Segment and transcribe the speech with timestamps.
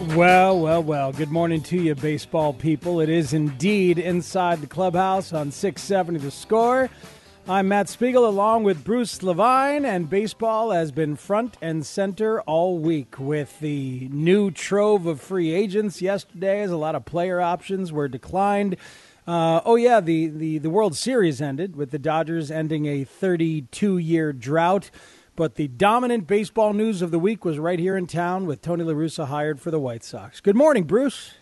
[0.00, 1.12] Well, well, well.
[1.12, 3.00] Good morning to you, baseball people.
[3.00, 6.88] It is indeed inside the clubhouse on 670 The Score.
[7.48, 12.78] I'm Matt Spiegel along with Bruce Levine, and baseball has been front and center all
[12.78, 17.90] week with the new trove of free agents yesterday, as a lot of player options
[17.90, 18.76] were declined.
[19.26, 23.98] Uh, oh, yeah, the, the, the World Series ended with the Dodgers ending a 32
[23.98, 24.92] year drought.
[25.38, 28.82] But the dominant baseball news of the week was right here in town with Tony
[28.82, 30.40] La Russa hired for the White Sox.
[30.40, 31.34] Good morning, Bruce.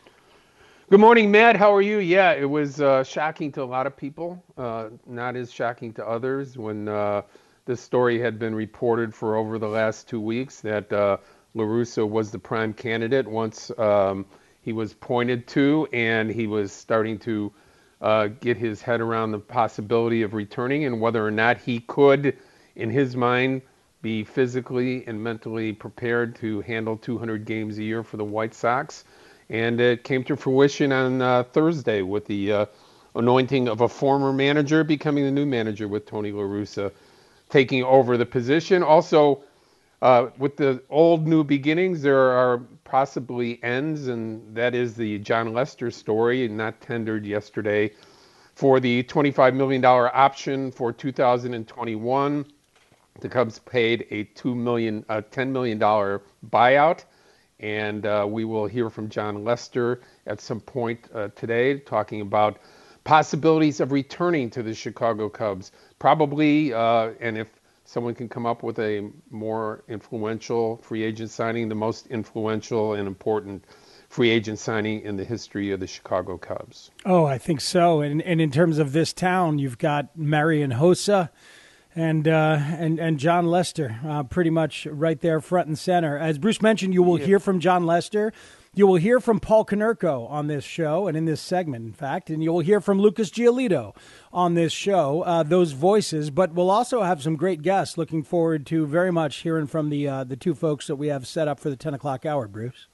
[0.91, 1.57] Good morning, Matt.
[1.57, 1.97] How are you?
[1.97, 6.07] Yeah, it was uh, shocking to a lot of people, uh, not as shocking to
[6.07, 7.23] others when uh,
[7.65, 11.17] this story had been reported for over the last two weeks that uh,
[11.55, 14.27] La Russa was the prime candidate once um,
[14.61, 17.51] he was pointed to and he was starting to
[18.03, 22.37] uh, get his head around the possibility of returning and whether or not he could,
[22.75, 23.63] in his mind,
[24.07, 29.03] be physically and mentally prepared to handle 200 games a year for the White Sox.
[29.51, 32.67] And it came to fruition on uh, Thursday with the uh,
[33.17, 36.93] anointing of a former manager becoming the new manager with Tony La Russa
[37.51, 38.85] taking over the position.
[38.85, 39.43] Also,
[40.03, 45.53] uh, with the old new beginnings, there are possibly ends, and that is the Jon
[45.53, 47.91] Lester story, not tendered yesterday
[48.55, 52.47] for the $25 million option for 2021
[53.21, 57.05] the Cubs paid a two million, uh, ten million dollar buyout,
[57.61, 62.59] and uh, we will hear from Jon Lester at some point uh, today, talking about
[63.05, 65.73] possibilities of returning to the Chicago Cubs.
[65.99, 67.49] Probably, uh, and if
[67.85, 73.07] someone can come up with a more influential free agent signing, the most influential and
[73.07, 73.65] important
[74.09, 76.91] free agent signing in the history of the Chicago Cubs.
[77.05, 78.01] Oh, I think so.
[78.01, 81.31] And, and in terms of this town, you've got Marian Hossa
[81.97, 86.19] and uh, and and Jon Lester, uh, pretty much right there, front and center.
[86.19, 87.27] As Bruce mentioned, you will yeah.
[87.27, 88.33] hear from Jon Lester.
[88.75, 92.29] You will hear from Paul Konerko on this show and in this segment, in fact,
[92.29, 93.97] and you will hear from Lucas Giolito
[94.35, 95.23] on this show.
[95.23, 97.97] Uh, those voices, but we'll also have some great guests.
[97.97, 101.27] Looking forward to very much hearing from the uh, the two folks that we have
[101.27, 102.47] set up for the ten o'clock hour.
[102.47, 102.87] Bruce,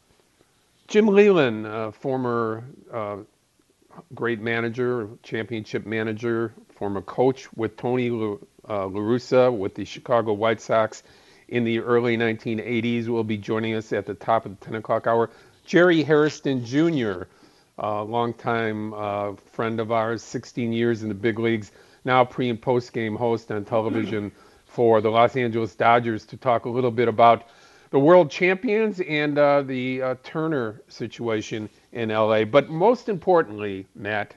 [0.86, 2.62] Jim Leyland, uh, former
[2.92, 3.16] uh,
[4.14, 8.08] great manager, championship manager, former coach with Tony
[8.72, 11.02] uh, La Russa with the Chicago White Sox
[11.48, 15.06] in the early 1980s will be joining us at the top of the 10 o'clock
[15.06, 15.28] hour.
[15.66, 17.24] Jerry Hairston Jr.,
[17.78, 21.72] a longtime uh, friend of ours, 16 years in the big leagues,
[22.04, 24.32] now pre and post game host on television
[24.66, 27.48] for the Los Angeles Dodgers to talk a little bit about
[27.90, 32.44] the world champions and uh, the uh, Turner situation in LA.
[32.44, 34.34] But most importantly, Matt,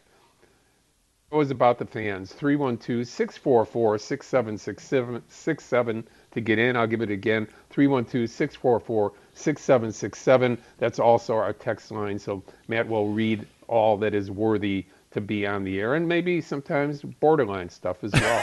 [1.36, 2.34] was about the fans.
[2.34, 6.76] 312 644 6767 to get in.
[6.76, 10.58] I'll give it again 312 644 6767.
[10.78, 12.20] That's also our text line.
[12.20, 16.42] So Matt will read all that is worthy to be on the air and maybe
[16.42, 18.42] sometimes borderline stuff as well.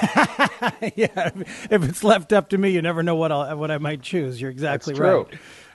[0.97, 1.31] yeah,
[1.71, 4.41] if it's left up to me, you never know what I what I might choose.
[4.41, 5.27] You're exactly That's right.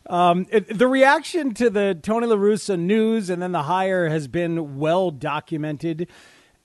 [0.09, 4.27] Um, it, the reaction to the Tony La Russa news and then the hire has
[4.27, 6.07] been well documented.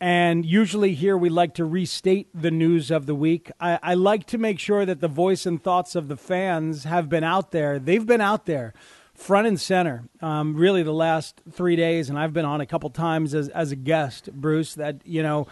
[0.02, 3.52] And usually here we like to restate the news of the week.
[3.60, 7.08] I, I, like to make sure that the voice and thoughts of the fans have
[7.08, 7.78] been out there.
[7.78, 8.74] They've been out there
[9.14, 12.10] front and center um, really the last three days.
[12.10, 15.46] And I've been on a couple times as, as a guest, Bruce, that, you know,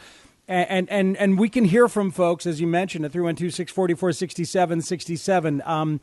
[0.48, 5.62] and, and, and we can hear from folks, as you mentioned, at 312 644 6767.
[5.64, 6.00] Um,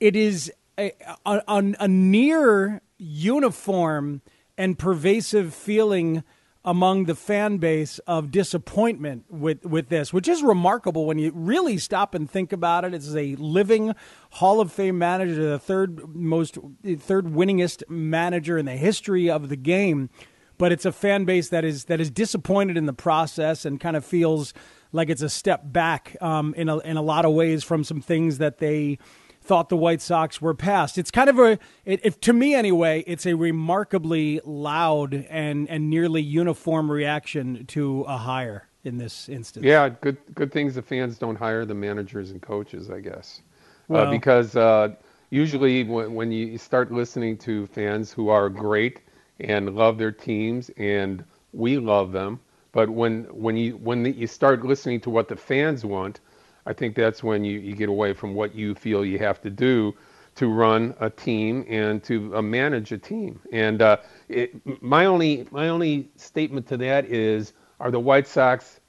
[0.00, 0.90] it is a,
[1.24, 4.20] a, a near uniform
[4.58, 6.24] and pervasive feeling
[6.64, 11.76] among the fan base of disappointment with, with this, which is remarkable when you really
[11.76, 12.94] stop and think about it.
[12.94, 13.94] It's a living
[14.32, 16.56] Hall of Fame manager, the third most,
[16.98, 20.08] third winningest manager in the history of the game.
[20.56, 23.96] But it's a fan base that is that is disappointed in the process and kind
[23.96, 24.54] of feels
[24.92, 28.00] like it's a step back um, in a, in a lot of ways from some
[28.00, 28.98] things that they
[29.44, 30.96] thought the White Sox were past.
[30.96, 36.22] It's kind of a, it, to me anyway, it's a remarkably loud and, and nearly
[36.22, 39.64] uniform reaction to a hire in this instance.
[39.64, 43.50] Yeah, good good things the fans don't hire the managers and coaches, I guess, uh,
[43.88, 44.94] well, uh, because uh,
[45.30, 49.00] usually when, when you start listening to fans who are great
[49.40, 52.40] and love their teams and we love them,
[52.72, 56.20] but when when you when the, you start listening to what the fans want
[56.66, 59.50] I think that's when you, you get away from what you feel you have to
[59.50, 59.94] do
[60.36, 63.40] to run a team and to uh, manage a team.
[63.52, 68.80] And uh, it, my only my only statement to that is: Are the White Sox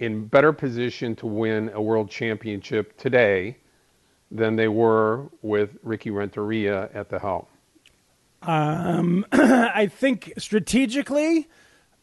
[0.00, 3.56] in better position to win a world championship today
[4.30, 7.46] than they were with Ricky Renteria at the helm?
[8.42, 11.48] Um, I think strategically,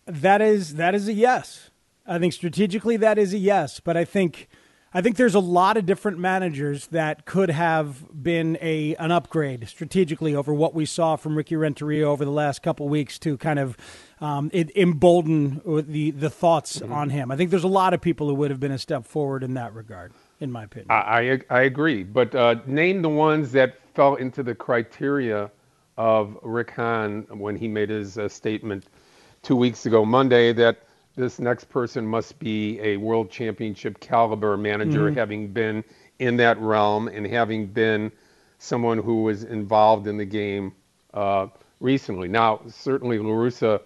[0.06, 1.70] that is that is a yes.
[2.08, 4.48] I think strategically that is a yes, but I think
[4.96, 9.68] I think there's a lot of different managers that could have been a an upgrade
[9.68, 13.60] strategically over what we saw from Ricky Renteria over the last couple weeks to kind
[13.60, 13.76] of
[14.22, 16.94] um, embolden the the thoughts mm-hmm.
[16.94, 17.30] on him.
[17.30, 19.56] I think there's a lot of people who would have been a step forward in
[19.56, 20.88] that regard, in my opinion.
[20.90, 25.52] I I, I agree, but uh, name the ones that fell into the criteria
[25.98, 28.86] of Rick Hahn when he made his uh, statement
[29.42, 30.85] two weeks ago Monday that
[31.16, 35.18] this next person must be a world championship caliber manager, mm-hmm.
[35.18, 35.84] having been
[36.20, 38.12] in that realm and having been
[38.58, 40.74] someone who was involved in the game
[41.14, 41.48] uh,
[41.80, 42.28] recently.
[42.28, 43.82] Now, certainly La Russa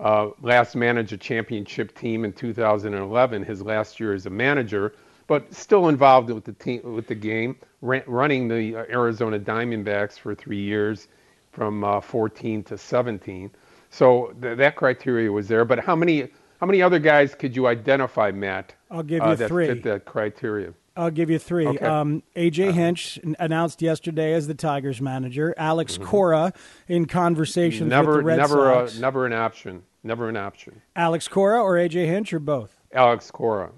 [0.00, 4.94] uh, last managed a championship team in 2011, his last year as a manager,
[5.26, 10.34] but still involved with the team with the game, ran, running the Arizona Diamondbacks for
[10.34, 11.08] three years,
[11.52, 13.50] from uh, 14 to 17.
[13.90, 15.64] So th- that criteria was there.
[15.64, 16.28] But how many
[16.60, 18.74] how many other guys could you identify, Matt?
[18.90, 19.66] I'll give uh, you uh, that three.
[19.66, 20.74] Fit that criteria.
[20.94, 21.66] I'll give you three.
[21.66, 21.84] Okay.
[21.84, 25.54] Um, AJ uh, Hinch announced yesterday as the Tigers manager.
[25.56, 26.04] Alex mm-hmm.
[26.04, 26.52] Cora
[26.86, 28.98] in conversations never, with the Red never, Sox.
[28.98, 29.82] Uh, never an option.
[30.02, 30.82] Never an option.
[30.94, 32.76] Alex Cora or AJ Hinch or both?
[32.92, 33.72] Alex Cora.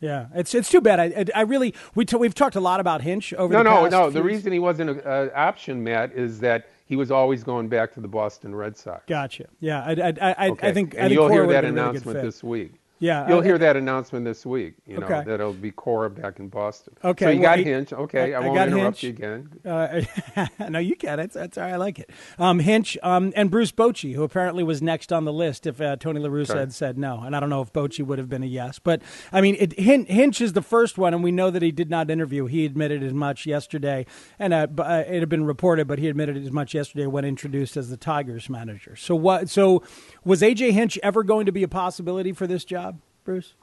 [0.00, 1.00] Yeah, it's it's too bad.
[1.00, 3.64] I I really we t- we've talked a lot about Hinch over no, the.
[3.64, 4.10] No, no, no.
[4.10, 8.00] The reason he wasn't an option, Matt, is that he was always going back to
[8.00, 9.02] the Boston Red Sox.
[9.06, 9.46] Gotcha.
[9.60, 10.68] Yeah, I I I, okay.
[10.68, 12.74] I think and I think you'll Cora hear that really announcement this week.
[12.98, 14.74] Yeah, you'll I, hear that announcement this week.
[14.86, 15.22] You know okay.
[15.24, 16.94] that it'll be Cora back in Boston.
[17.04, 17.92] Okay, so you well, got I, Hinch.
[17.92, 19.02] Okay, I, I won't interrupt Hinch.
[19.02, 19.50] you again.
[19.64, 21.20] Uh, no, you can.
[21.20, 21.74] It's that's all right.
[21.74, 22.10] I like it.
[22.38, 25.96] Um, Hinch um, and Bruce Bochy, who apparently was next on the list if uh,
[25.96, 26.60] Tony La Russa okay.
[26.60, 29.02] had said no, and I don't know if Bochy would have been a yes, but
[29.32, 32.10] I mean, it, Hinch is the first one, and we know that he did not
[32.10, 32.46] interview.
[32.46, 34.06] He admitted as much yesterday,
[34.38, 37.76] and uh, uh, it had been reported, but he admitted as much yesterday when introduced
[37.76, 38.96] as the Tigers manager.
[38.96, 39.48] So what?
[39.48, 39.82] So
[40.24, 42.85] was AJ Hinch ever going to be a possibility for this job,
[43.26, 43.54] Bruce?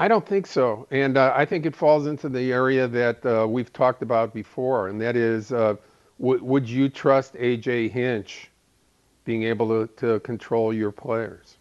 [0.00, 0.86] I don't think so.
[0.90, 4.88] And uh, I think it falls into the area that uh, we've talked about before,
[4.88, 5.76] and that is uh,
[6.18, 7.88] w- would you trust A.J.
[7.90, 8.50] Hinch
[9.26, 11.58] being able to, to control your players?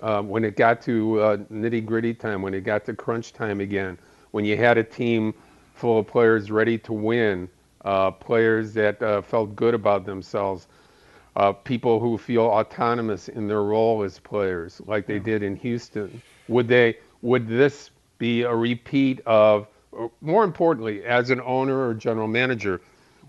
[0.00, 3.60] Um, when it got to uh, nitty gritty time, when it got to crunch time
[3.60, 3.98] again,
[4.30, 5.34] when you had a team
[5.74, 7.48] full of players ready to win,
[7.84, 10.68] uh, players that uh, felt good about themselves,
[11.64, 16.68] people who feel autonomous in their role as players, like they did in Houston, would
[16.68, 16.96] they?
[17.22, 19.66] would this be a repeat of,
[20.20, 22.80] more importantly, as an owner or general manager,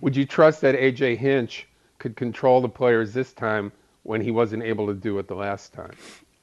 [0.01, 3.71] would you trust that AJ Hinch could control the players this time
[4.03, 5.91] when he wasn't able to do it the last time?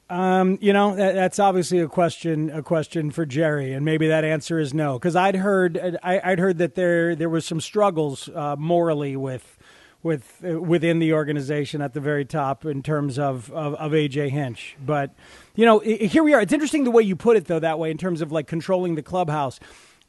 [0.09, 4.23] Um, you know, that, that's obviously a question, a question for Jerry, and maybe that
[4.23, 4.93] answer is no.
[4.93, 9.57] Because I'd heard, I, would heard that there there was some struggles uh, morally with
[10.03, 14.29] with uh, within the organization at the very top in terms of, of, of AJ
[14.29, 14.75] Hinch.
[14.83, 15.13] But
[15.55, 16.41] you know, here we are.
[16.41, 18.95] It's interesting the way you put it though that way in terms of like controlling
[18.95, 19.59] the clubhouse.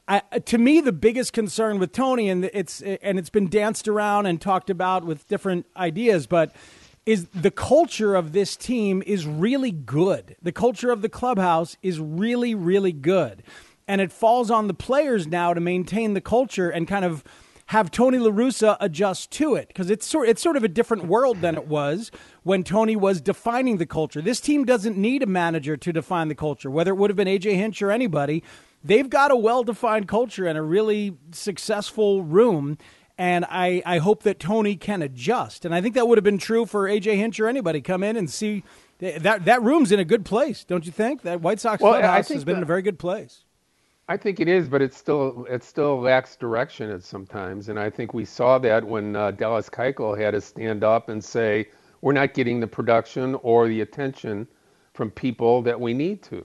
[0.07, 4.27] I, to me, the biggest concern with Tony, and it's and it's been danced around
[4.27, 6.55] and talked about with different ideas, but
[7.09, 10.37] is the culture of this team is really good.
[10.43, 13.43] The culture of the clubhouse is really, really good.
[13.87, 17.25] And it falls on the players now to maintain the culture and kind of
[17.69, 21.05] have Tony La Russa adjust to it because it's sort it's sort of a different
[21.05, 22.11] world than it was
[22.43, 24.23] when Tony was defining the culture.
[24.23, 27.29] This team doesn't need a manager to define the culture, whether it would have been
[27.29, 28.43] AJ Hinch or anybody.
[28.83, 32.79] They've got a well-defined culture and a really successful room.
[33.19, 35.65] And I, I hope that Tony can adjust.
[35.65, 37.81] And I think that would have been true for AJ Hinch or anybody.
[37.81, 38.63] Come in and see
[39.01, 41.23] that that room's in a good place, don't you think?
[41.23, 43.45] That White Sox well, clubhouse has been that, in a very good place.
[44.11, 47.91] I think it is, but it still it still lacks direction at sometimes, and I
[47.91, 51.69] think we saw that when uh, Dallas Keuchel had to stand up and say
[52.01, 54.49] we're not getting the production or the attention
[54.95, 56.43] from people that we need to.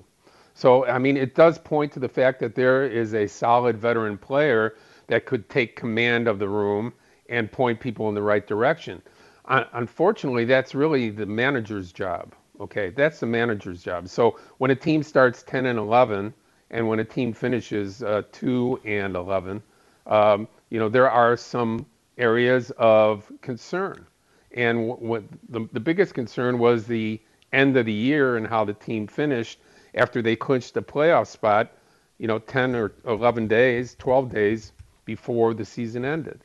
[0.53, 4.17] So I mean, it does point to the fact that there is a solid veteran
[4.17, 4.75] player
[5.07, 6.91] that could take command of the room
[7.29, 9.01] and point people in the right direction.
[9.45, 12.35] Uh, unfortunately, that's really the manager's job.
[12.59, 14.09] Okay, that's the manager's job.
[14.09, 16.33] So when a team starts 10 and 11
[16.73, 19.63] and when a team finishes uh, two and 11,
[20.07, 21.85] um, you know there are some
[22.17, 24.05] areas of concern.
[24.53, 27.21] And what the, the biggest concern was the
[27.53, 29.59] end of the year and how the team finished
[29.95, 31.71] after they clinched the playoff spot,
[32.19, 34.73] you know, 10 or 11 days, 12 days
[35.05, 36.41] before the season ended,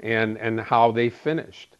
[0.00, 1.76] and and how they finished.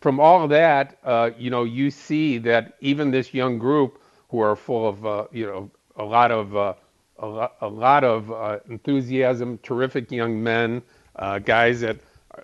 [0.00, 4.40] From all of that, uh, you know, you see that even this young group who
[4.40, 6.74] are full of, uh, you know, a lot of uh,
[7.18, 10.82] a, lot, a lot of uh, enthusiasm, terrific young men,
[11.16, 11.98] uh, guys that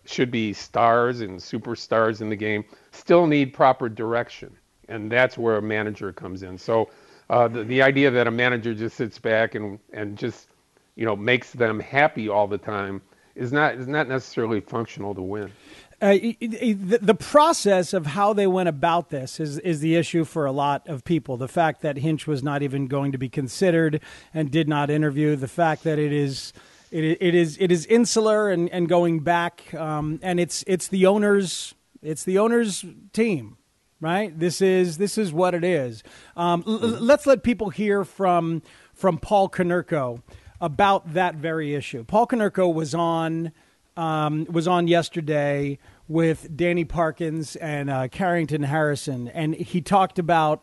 [0.04, 4.56] should be stars and superstars in the game, still need proper direction.
[4.88, 6.58] And that's where a manager comes in.
[6.58, 6.90] So
[7.28, 10.48] uh, the, the idea that a manager just sits back and, and just,
[10.96, 13.02] you know, makes them happy all the time
[13.34, 15.50] is not, is not necessarily functional to win.
[16.02, 20.52] Uh, the, process of how they went about this is, is the issue for a
[20.52, 21.36] lot of people.
[21.36, 24.00] The fact that Hinch was not even going to be considered
[24.32, 26.54] and did not interview, the fact that it is
[26.90, 31.04] it, it is it is insular and, and going back, um, and it's it's the
[31.04, 33.58] owners it's the owners team,
[34.00, 34.36] right?
[34.38, 36.02] This is this is what it is.
[36.34, 38.62] Um, l- let's let people hear from
[38.94, 40.22] from Paul Konerko
[40.60, 42.04] about that very issue.
[42.04, 43.52] Paul Konerko was on
[43.96, 45.78] um, was on yesterday
[46.08, 50.62] with Danny Parkins and uh, Carrington Harrison, and he talked about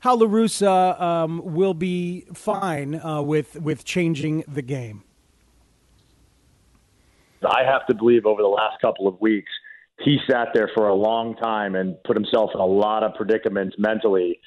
[0.00, 5.02] how La Russa um, will be fine uh, with with changing the game.
[7.44, 9.50] I have to believe over the last couple of weeks,
[10.00, 13.76] he sat there for a long time and put himself in a lot of predicaments
[13.78, 14.40] mentally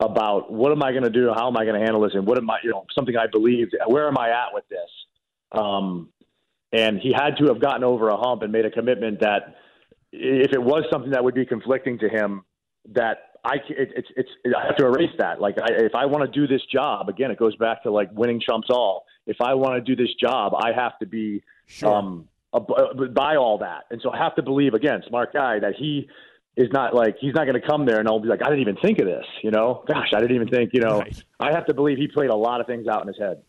[0.00, 2.26] about what am I going to do, how am I going to handle this, and
[2.26, 4.90] what am I, you know, something I believe, where am I at with this?
[5.52, 6.08] Um,
[6.72, 9.56] and he had to have gotten over a hump and made a commitment that
[10.12, 12.44] if it was something that would be conflicting to him,
[12.94, 15.40] that I it, it's it's I have to erase that.
[15.40, 18.10] Like I, if I want to do this job again, it goes back to like
[18.12, 19.04] winning trumps all.
[19.26, 21.94] If I want to do this job, I have to be sure.
[21.94, 26.08] um by all that, and so I have to believe again, smart guy, that he
[26.54, 28.60] is not like he's not going to come there and I'll be like I didn't
[28.60, 29.24] even think of this.
[29.42, 30.70] You know, gosh, I didn't even think.
[30.74, 31.24] You know, right.
[31.40, 33.42] I have to believe he played a lot of things out in his head.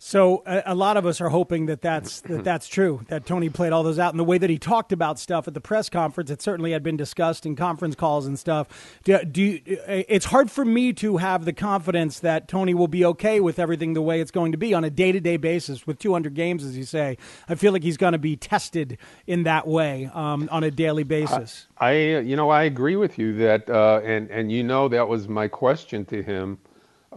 [0.00, 3.04] So a, a, lot of us are hoping that that's that that's true.
[3.08, 5.54] That Tony played all those out, and the way that he talked about stuff at
[5.54, 9.00] the press conference, it certainly had been discussed in conference calls and stuff.
[9.02, 13.04] Do, do you, it's hard for me to have the confidence that Tony will be
[13.04, 15.86] okay with everything the way it's going to be on a day to day basis
[15.86, 17.18] with 200 games, as you say.
[17.48, 21.02] I feel like he's going to be tested in that way um, on a daily
[21.02, 21.66] basis.
[21.76, 25.08] I, I, you know, I agree with you that, uh, and and you know that
[25.08, 26.58] was my question to him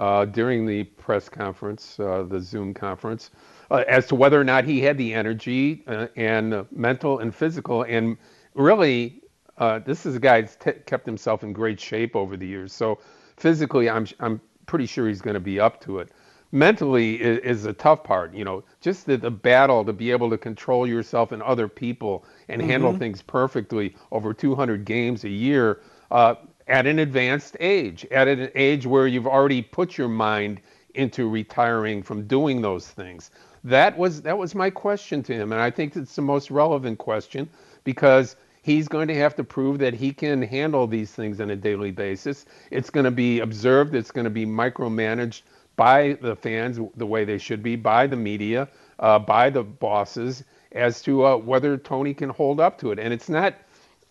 [0.02, 3.30] uh, during the press conference, uh, the Zoom conference,
[3.70, 7.84] uh, as to whether or not he had the energy uh, and mental and physical.
[7.84, 8.18] And
[8.56, 9.22] really,
[9.60, 12.74] uh, this is a guy that's t- kept himself in great shape over the years.
[12.74, 13.00] So
[13.38, 16.10] physically, I'm I'm pretty sure he's going to be up to it.
[16.52, 20.30] Mentally is, is the tough part, you know, just the, the, battle to be able
[20.30, 22.72] to control yourself and other people and mm-hmm.
[22.72, 25.82] handle things perfectly over 200 games a year.
[26.10, 26.36] Uh,
[26.72, 30.62] at an advanced age, at an age where you've already put your mind
[30.96, 33.30] into retiring from doing those things.
[33.66, 36.98] That was that was my question to him, and I think it's the most relevant
[36.98, 37.50] question
[37.84, 41.56] because he's going to have to prove that he can handle these things on a
[41.58, 42.46] daily basis.
[42.72, 43.94] It's going to be observed.
[43.94, 45.42] It's going to be micromanaged
[45.76, 50.46] by the fans the way they should be, by the media, uh, by the bosses,
[50.72, 53.00] as to uh, whether Tony can hold up to it.
[53.00, 53.56] And it's not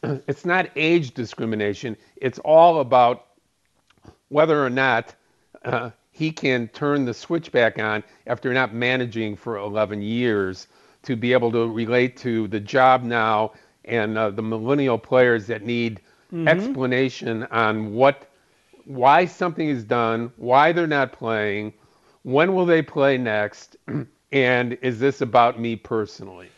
[0.27, 1.97] it's not age discrimination.
[2.17, 3.27] It's all about
[4.29, 5.15] whether or not
[5.65, 10.69] uh, he can turn the switch back on after not managing for 11 years
[11.03, 13.53] to be able to relate to the job now
[13.85, 16.01] and uh, the millennial players that need
[16.33, 16.47] mm-hmm.
[16.47, 18.29] explanation on what,
[18.85, 21.73] why something is done, why they're not playing,
[22.23, 23.77] when will they play next,
[24.33, 26.49] and is this about me personally?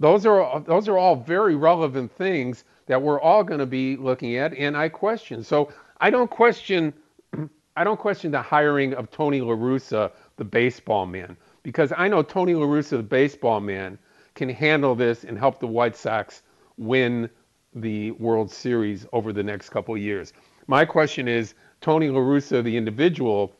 [0.00, 4.36] Those are those are all very relevant things that we're all going to be looking
[4.36, 5.42] at, and I question.
[5.42, 5.72] So
[6.02, 6.92] I don't question.
[7.76, 12.22] I don't question the hiring of Tony La Russa, the baseball man, because I know
[12.22, 13.98] Tony La Russa, the baseball man,
[14.34, 16.42] can handle this and help the White Sox
[16.76, 17.30] win
[17.74, 20.34] the World Series over the next couple years.
[20.66, 23.56] My question is Tony La Russa, the individual,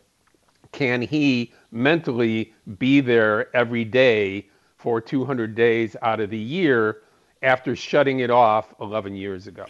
[0.72, 4.46] can he mentally be there every day
[4.76, 6.98] for 200 days out of the year
[7.42, 9.66] after shutting it off 11 years ago?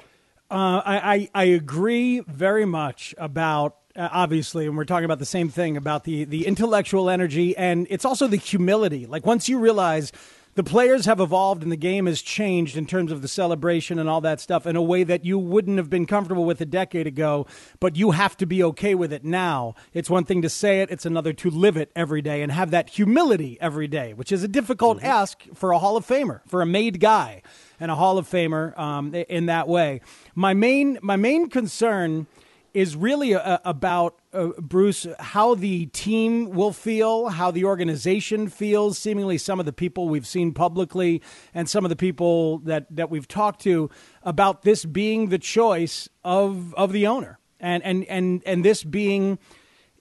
[0.50, 5.26] Uh, I, I, I agree very much about uh, obviously, and we're talking about the
[5.26, 9.04] same thing about the the intellectual energy, and it's also the humility.
[9.06, 10.12] Like once you realize
[10.54, 14.08] the players have evolved and the game has changed in terms of the celebration and
[14.08, 17.06] all that stuff in a way that you wouldn't have been comfortable with a decade
[17.06, 17.46] ago,
[17.80, 19.74] but you have to be okay with it now.
[19.94, 22.70] It's one thing to say it, it's another to live it every day and have
[22.70, 25.06] that humility every day, which is a difficult mm-hmm.
[25.06, 27.42] ask for a Hall of Famer, for a made guy
[27.80, 30.00] and a Hall of Famer um, in that way.
[30.34, 32.26] My main, my main concern
[32.74, 38.98] is really a, about uh, Bruce how the team will feel, how the organization feels.
[38.98, 41.22] Seemingly, some of the people we've seen publicly,
[41.54, 43.90] and some of the people that that we've talked to
[44.22, 49.38] about this being the choice of of the owner, and and and and this being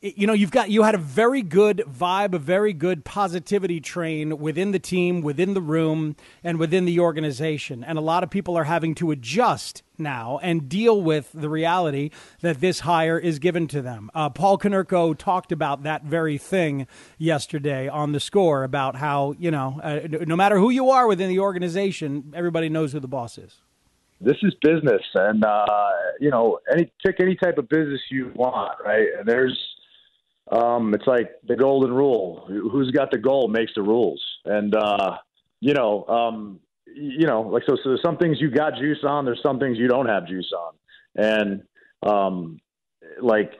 [0.01, 4.39] you know, you've got you had a very good vibe, a very good positivity train
[4.39, 7.83] within the team, within the room, and within the organization.
[7.83, 12.09] And a lot of people are having to adjust now and deal with the reality
[12.41, 14.09] that this hire is given to them.
[14.15, 16.87] Uh, Paul Konerko talked about that very thing
[17.19, 21.29] yesterday on the score about how you know, uh, no matter who you are within
[21.29, 23.61] the organization, everybody knows who the boss is
[24.23, 25.65] this is business and uh
[26.19, 29.57] you know any pick any type of business you want right and there's
[30.51, 34.21] um, it's like the golden rule: who's got the goal makes the rules.
[34.45, 35.17] And uh,
[35.59, 37.75] you know, um, you know, like so.
[37.77, 39.25] So there's some things you got juice on.
[39.25, 40.73] There's some things you don't have juice on.
[41.15, 41.63] And
[42.03, 42.59] um,
[43.21, 43.53] like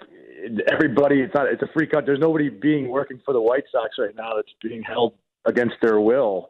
[0.71, 1.47] everybody, it's not.
[1.47, 2.05] It's a free cut.
[2.05, 5.13] There's nobody being working for the White Sox right now that's being held
[5.45, 6.49] against their will.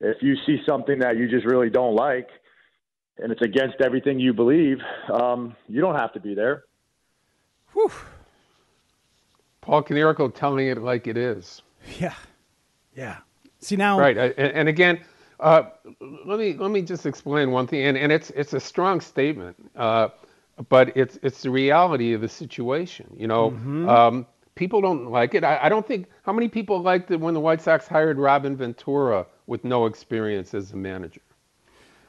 [0.00, 2.28] If you see something that you just really don't like,
[3.18, 4.78] and it's against everything you believe,
[5.12, 6.64] um, you don't have to be there.
[7.72, 7.92] Whew.
[9.62, 11.62] Paul Konerko telling it like it is.
[11.98, 12.14] Yeah,
[12.94, 13.18] yeah.
[13.60, 14.16] See now, right?
[14.16, 15.00] And, and again,
[15.40, 15.64] uh,
[16.26, 19.56] let me let me just explain one thing, and, and it's it's a strong statement,
[19.76, 20.08] uh,
[20.68, 23.06] but it's it's the reality of the situation.
[23.16, 23.88] You know, mm-hmm.
[23.88, 25.44] um, people don't like it.
[25.44, 28.56] I, I, don't think how many people liked it when the White Sox hired Robin
[28.56, 31.22] Ventura with no experience as a manager.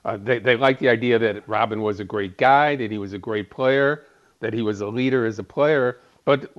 [0.05, 3.13] Uh, they they liked the idea that Robin was a great guy, that he was
[3.13, 4.05] a great player,
[4.39, 5.99] that he was a leader as a player.
[6.25, 6.51] But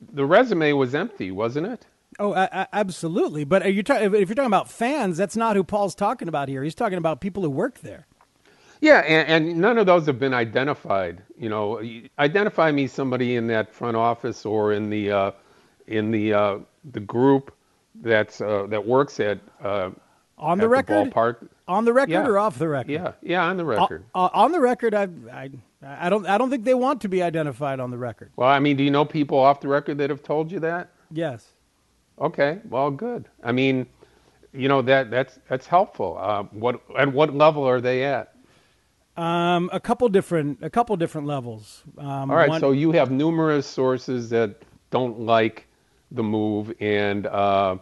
[0.00, 1.86] the resume was empty, wasn't it?
[2.18, 2.34] Oh,
[2.72, 3.44] absolutely.
[3.44, 6.48] But are you ta- if you're talking about fans, that's not who Paul's talking about
[6.48, 6.62] here.
[6.62, 8.06] He's talking about people who work there.
[8.80, 11.22] Yeah, and, and, none of those have been identified.
[11.38, 11.82] You know,
[12.18, 15.30] identify me somebody in that front office or in the uh,
[15.86, 16.58] in the uh,
[16.92, 17.54] the group
[17.94, 19.90] that's uh, that works at uh,
[20.36, 21.48] on the record the ballpark.
[21.68, 22.26] On the record yeah.
[22.26, 22.92] or off the record?
[22.92, 24.04] Yeah, yeah, on the record.
[24.14, 25.50] on the record, I, I
[25.82, 26.26] I don't.
[26.26, 28.32] I don't think they want to be identified on the record.
[28.36, 30.90] Well, I mean, do you know people off the record that have told you that?
[31.10, 31.46] Yes.
[32.18, 32.60] Okay.
[32.68, 33.28] Well, good.
[33.42, 33.86] I mean,
[34.52, 36.16] you know that that's that's helpful.
[36.18, 38.32] Uh, what at what level are they at?
[39.16, 41.82] Um, a couple different a couple different levels.
[41.98, 42.48] Um, All right.
[42.48, 45.66] One, so you have numerous sources that don't like
[46.10, 47.76] the move, and uh,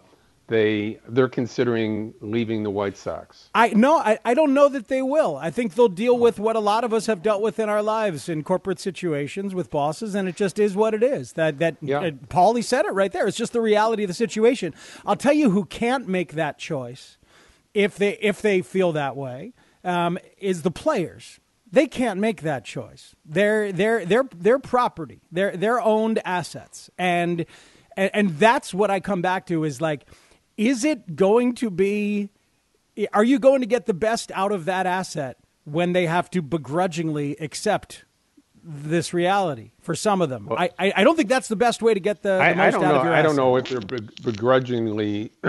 [0.47, 3.49] they they're considering leaving the White Sox.
[3.55, 5.37] I no, I, I don't know that they will.
[5.37, 7.83] I think they'll deal with what a lot of us have dealt with in our
[7.83, 11.33] lives in corporate situations with bosses, and it just is what it is.
[11.33, 12.01] That that yeah.
[12.01, 13.27] uh, Paulie said it right there.
[13.27, 14.75] It's just the reality of the situation.
[15.07, 17.17] I'll tell you who can't make that choice
[17.73, 21.41] if they if they feel that way um, is the players.
[21.73, 23.17] They can't make that choice.
[23.25, 25.23] They're they're they're their property.
[25.33, 27.47] They're their owned assets, and
[27.97, 30.07] and, and that's what I come back to is like
[30.57, 32.31] is it going to be,
[33.13, 36.43] are you going to get the best out of that asset when they have to
[36.43, 38.05] begrudgingly accept
[38.63, 40.47] this reality for some of them?
[40.47, 42.55] Well, I, I, I, don't think that's the best way to get the, the I,
[42.55, 43.25] most out know, of your I asset.
[43.25, 45.33] don't know if they're begrudgingly.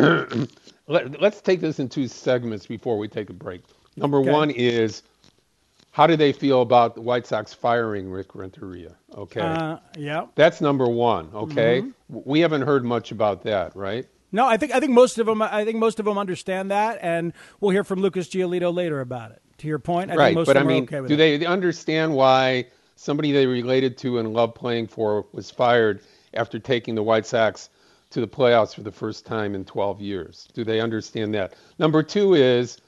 [0.88, 3.62] Let, us take this in two segments before we take a break.
[3.96, 4.32] Number okay.
[4.32, 5.04] one is
[5.92, 8.96] how do they feel about the White Sox firing Rick Renteria?
[9.16, 9.40] Okay.
[9.40, 10.26] Uh, yeah.
[10.36, 11.30] That's number one.
[11.34, 11.82] Okay.
[11.82, 12.20] Mm-hmm.
[12.26, 14.06] We haven't heard much about that, right?
[14.36, 17.00] No, I think I think most of them I think most of them understand that,
[17.02, 19.42] and we'll hear from Lucas Giolito later about it.
[19.60, 20.26] To your point, I right?
[20.28, 21.18] think most but of I them mean, okay with do it.
[21.40, 22.66] they understand why
[22.98, 26.02] somebody they related to and loved playing for was fired
[26.34, 27.70] after taking the White Sox
[28.10, 30.50] to the playoffs for the first time in 12 years?
[30.54, 31.54] Do they understand that?
[31.80, 32.80] Number two is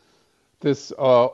[0.60, 1.30] this uh,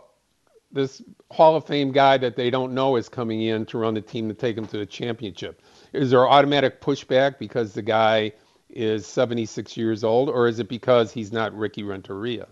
[0.71, 4.01] this Hall of Fame guy that they don't know is coming in to run the
[4.01, 5.59] team to take them to the championship.
[5.91, 8.33] Is there automatic pushback because the guy
[8.75, 12.47] is 76 years old, or is it because he's not Ricky Renteria?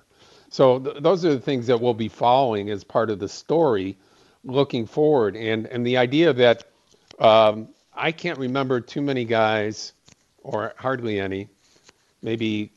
[0.49, 3.97] So th- those are the things that we'll be following as part of the story
[4.43, 5.35] looking forward.
[5.35, 6.65] And and the idea that
[7.19, 9.93] um, I can't remember too many guys,
[10.43, 11.47] or hardly any,
[12.21, 12.71] maybe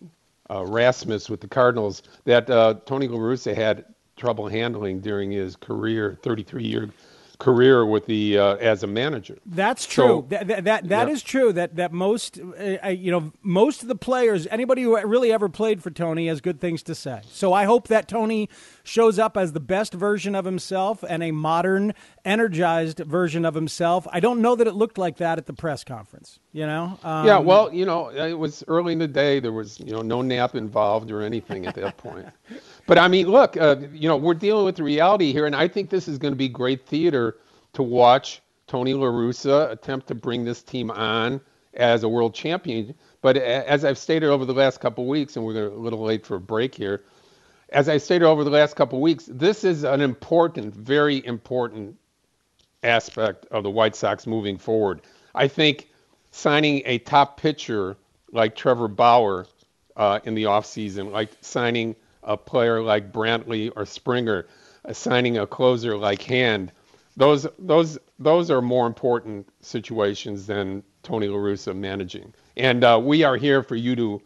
[0.50, 3.84] uh, Rasmus with the Cardinals, that uh, Tony La Russa had
[4.16, 6.90] trouble handling during his career, 33 year
[7.38, 9.38] career with the uh, as a manager.
[9.46, 10.04] That's true.
[10.04, 11.12] So- that that that, that Yeah.
[11.14, 11.52] is true.
[11.52, 12.38] That that most
[12.84, 16.40] uh, you know most of the players, anybody who really ever played for Tony, has
[16.40, 17.20] good things to say.
[17.30, 18.48] So I hope that Tony
[18.82, 21.94] shows up as the best version of himself and a modern,
[22.24, 24.06] energized version of himself.
[24.10, 26.38] I don't know that it looked like that at the press conference.
[26.52, 26.98] You know.
[27.02, 29.40] Um, yeah, well, you know, it was early in the day.
[29.40, 32.26] There was, you know, no nap involved or anything at that point.
[32.86, 35.68] But I mean, look, uh, you know, we're dealing with the reality here, and I
[35.68, 37.38] think this is going to be great theater
[37.72, 41.40] to watch Tony La Russa attempt to bring this team on
[41.74, 42.94] as a world champion.
[43.22, 46.36] But as I've stated over the last couple weeks, and we're a little late for
[46.36, 47.02] a break here,
[47.70, 51.96] as I stated over the last couple weeks, this is an important, very important
[52.82, 55.00] aspect of the White Sox moving forward.
[55.34, 55.88] I think
[56.30, 57.96] signing a top pitcher
[58.30, 59.46] like Trevor Bauer
[59.96, 64.46] uh, in the offseason, like signing a player like Brantley or Springer,
[64.84, 66.72] assigning a closer like Hand,
[67.16, 72.34] those those those are more important situations than Tony La Russa managing.
[72.56, 74.20] And uh, we are here for you to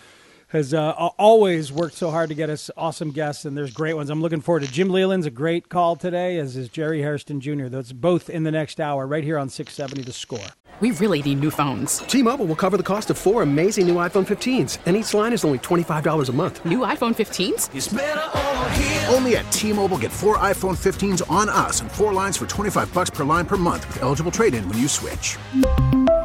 [0.53, 4.11] has uh, always worked so hard to get us awesome guests, and there's great ones.
[4.11, 7.65] I'm looking forward to Jim Leyland's a great call today, as is Jerry Hairston Jr.
[7.65, 10.39] That's both in the next hour right here on 670 The Score.
[10.79, 11.99] We really need new phones.
[11.99, 15.43] T-Mobile will cover the cost of four amazing new iPhone 15s, and each line is
[15.43, 16.65] only $25 a month.
[16.65, 19.13] New iPhone 15s?
[19.13, 23.09] Only at T-Mobile get four iPhone 15s on us and four lines for 25 bucks
[23.09, 25.37] per line per month with eligible trade-in when you switch.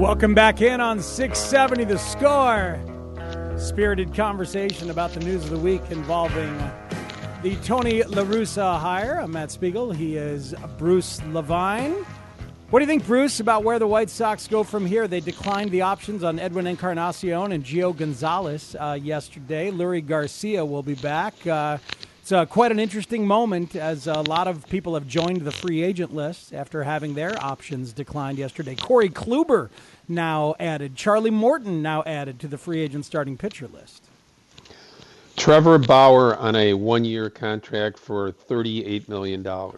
[0.00, 2.80] Welcome back in on 670 The Score.
[3.58, 6.56] Spirited conversation about the news of the week involving
[7.42, 9.20] the Tony La Russa hire.
[9.20, 9.92] I'm Matt Spiegel.
[9.92, 11.92] He is Bruce Levine.
[12.70, 15.06] What do you think, Bruce, about where the White Sox go from here?
[15.06, 19.70] They declined the options on Edwin Encarnacion and Gio Gonzalez uh, yesterday.
[19.70, 21.46] Leury Garcia will be back.
[21.46, 21.76] Uh,
[22.30, 25.82] it's uh, quite an interesting moment as a lot of people have joined the free
[25.82, 28.76] agent list after having their options declined yesterday.
[28.76, 29.68] Corey Kluber
[30.10, 30.96] now added.
[30.96, 34.02] Charlie Morton now added to the free agent starting pitcher list.
[35.36, 39.46] Trevor Bauer on a one-year contract for $38 million.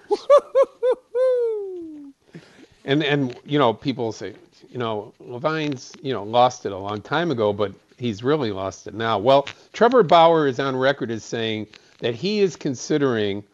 [2.84, 4.34] and and you know people say
[4.70, 8.86] you know Levine's you know lost it a long time ago, but he's really lost
[8.86, 9.18] it now.
[9.18, 11.66] Well, Trevor Bauer is on record as saying
[11.98, 13.44] that he is considering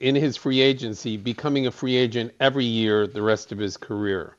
[0.00, 4.36] in his free agency becoming a free agent every year the rest of his career,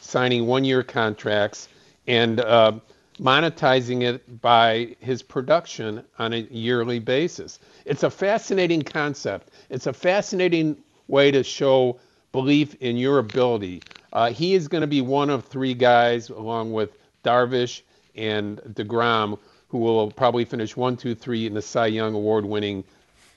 [0.00, 1.68] signing one-year contracts
[2.06, 2.72] and uh,
[3.18, 7.58] monetizing it by his production on a yearly basis.
[7.84, 9.50] It's a fascinating concept.
[9.70, 10.76] It's a fascinating
[11.08, 12.00] way to show
[12.32, 13.82] belief in your ability.
[14.12, 17.82] Uh, he is going to be one of three guys, along with Darvish
[18.16, 22.84] and DeGrom, who will probably finish one, two, three in the Cy Young award winning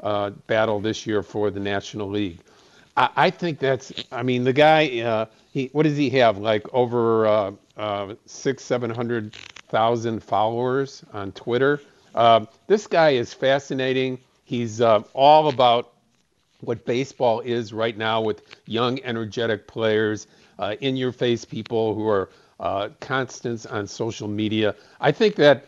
[0.01, 2.39] uh, battle this year for the National League.
[2.97, 3.93] I, think that's.
[4.11, 4.99] I mean, the guy.
[5.01, 6.37] Uh, he what does he have?
[6.39, 9.33] Like over uh, uh, six, seven hundred
[9.69, 11.81] thousand followers on Twitter.
[12.15, 14.19] Uh, this guy is fascinating.
[14.45, 15.93] He's uh, all about
[16.61, 22.29] what baseball is right now with young, energetic players, uh, in-your-face people who are
[22.59, 24.73] uh, constants on social media.
[24.99, 25.65] I think that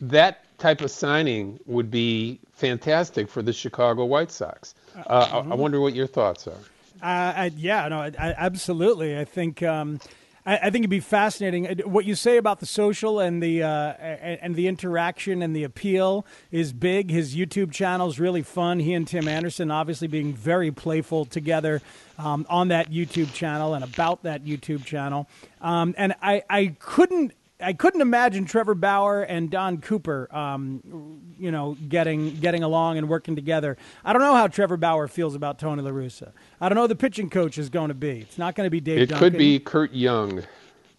[0.00, 4.74] that type of signing would be fantastic for the Chicago White Sox.
[4.96, 5.56] Uh, I, I, mm-hmm.
[5.56, 6.58] wonder what your thoughts are.
[7.00, 9.16] Uh, I, yeah, no, I, absolutely.
[9.16, 10.00] I think um,
[10.44, 11.68] I, I, think it'd be fascinating.
[11.68, 15.62] Uh, what you say about the social and the uh, and the interaction and the
[15.62, 17.10] appeal is big.
[17.10, 18.80] His YouTube channel is really fun.
[18.80, 21.80] He and Tim Anderson obviously being very playful together
[22.18, 25.28] um, on that YouTube channel and about that YouTube channel.
[25.60, 31.50] Um, and I, I couldn't I couldn't imagine Trevor Bauer and Don Cooper, um, you
[31.50, 33.76] know, getting getting along and working together.
[34.04, 36.32] I don't know how Trevor Bauer feels about Tony La Russa.
[36.60, 38.20] I don't know who the pitching coach is going to be.
[38.20, 38.98] It's not going to be Dave.
[38.98, 39.30] It Duncan.
[39.30, 40.44] could be Curt Young.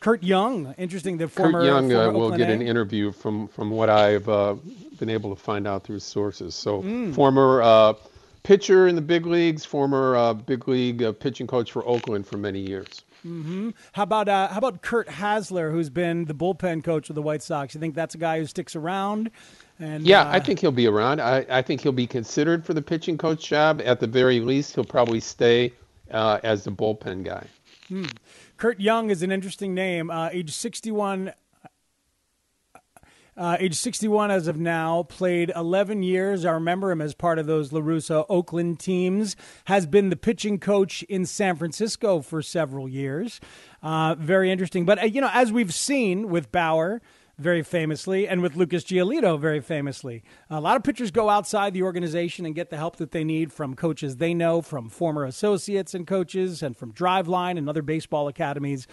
[0.01, 1.17] Curt Young, interesting.
[1.17, 4.55] The former Curt Young uh, uh, will get an interview from from what I've uh,
[4.99, 6.55] been able to find out through sources.
[6.55, 7.15] So mm.
[7.15, 7.93] former uh,
[8.43, 12.37] pitcher in the big leagues, former uh, big league uh, pitching coach for Oakland for
[12.37, 13.03] many years.
[13.25, 13.71] Mm-hmm.
[13.93, 17.43] How about uh, how about Curt Hasler, who's been the bullpen coach of the White
[17.43, 17.73] Sox?
[17.73, 19.31] You think that's a guy who sticks around?
[19.79, 21.21] And, yeah, uh, I think he'll be around.
[21.21, 23.81] I, I, think he'll be considered for the pitching coach job.
[23.85, 25.71] At the very least, he'll probably stay
[26.11, 27.45] uh, as the bullpen guy.
[27.87, 28.05] Hmm.
[28.57, 30.11] Curt Young is an interesting name.
[30.11, 31.31] Uh, age 61
[33.39, 36.43] uh, age 61 as of now, played 11 years.
[36.43, 39.37] I remember him as part of those La Russa Oakland teams.
[39.65, 43.39] Has been the pitching coach in San Francisco for several years.
[43.81, 44.85] Uh, very interesting.
[44.85, 47.01] But, uh, you know, as we've seen with Bauer,
[47.37, 50.23] very famously, and with Lucas Giolito, very famously.
[50.49, 53.53] A lot of pitchers go outside the organization and get the help that they need
[53.53, 58.27] from coaches they know, from former associates and coaches, and from Driveline and other baseball
[58.27, 58.87] academies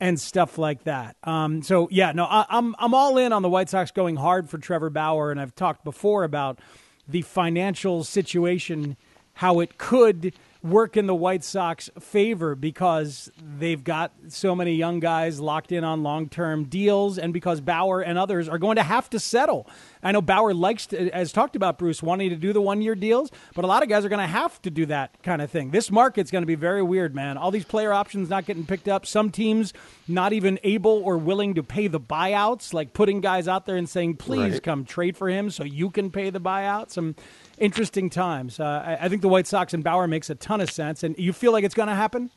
[0.00, 1.16] and stuff like that.
[1.24, 4.48] Um, so yeah, no, I, I'm I'm all in on the White Sox going hard
[4.48, 6.58] for Trevor Bauer, and I've talked before about
[7.06, 8.96] the financial situation,
[9.34, 14.98] how it could work in the White Sox favor because they've got so many young
[14.98, 19.10] guys locked in on long-term deals and because Bauer and others are going to have
[19.10, 19.68] to settle.
[20.02, 23.30] I know Bauer likes to, as talked about Bruce wanting to do the one-year deals,
[23.54, 25.70] but a lot of guys are going to have to do that kind of thing.
[25.70, 27.36] This market's going to be very weird, man.
[27.36, 29.74] All these player options not getting picked up, some teams
[30.08, 33.88] not even able or willing to pay the buyouts, like putting guys out there and
[33.88, 34.62] saying, "Please right.
[34.62, 37.16] come trade for him so you can pay the buyouts." Some
[37.58, 38.60] interesting times.
[38.60, 41.02] Uh, I, think the White Sox and Bauer makes a ton of sense.
[41.02, 42.30] And you feel like it's going to happen?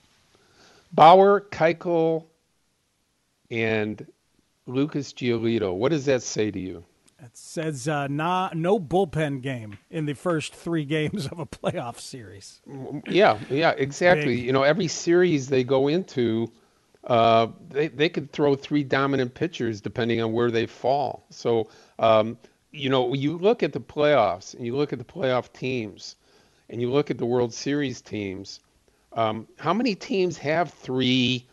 [0.92, 2.26] Bauer, Keuchel,
[3.50, 4.06] and
[4.66, 5.74] Lucas Giolito.
[5.74, 6.84] What does that say to you?
[7.20, 12.00] It says uh, nah, no bullpen game in the first three games of a playoff
[12.00, 12.62] series.
[13.08, 14.36] Yeah, yeah, exactly.
[14.36, 14.46] Big.
[14.46, 16.52] You know, every series they go into,
[17.06, 21.26] uh, they they could throw three dominant pitchers depending on where they fall.
[21.32, 22.38] So um,
[22.72, 26.16] you know, you look at the playoffs and you look at the playoff teams
[26.70, 28.60] and you look at the World Series teams,
[29.14, 31.46] um, how many teams have three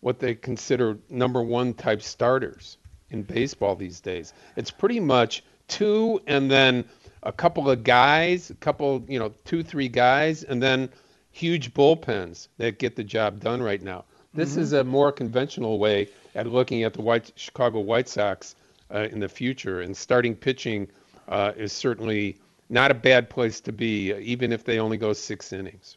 [0.00, 2.78] what they consider number one type starters
[3.10, 4.32] in baseball these days?
[4.56, 6.84] It's pretty much two and then
[7.22, 10.88] a couple of guys, a couple, you know, two, three guys, and then
[11.32, 14.04] huge bullpens that get the job done right now.
[14.32, 14.60] This mm-hmm.
[14.60, 18.54] is a more conventional way at looking at the White Chicago White Sox
[18.92, 19.80] uh, in the future.
[19.80, 20.88] And starting pitching
[21.28, 25.12] uh, is certainly not a bad place to be, uh, even if they only go
[25.12, 25.96] six innings.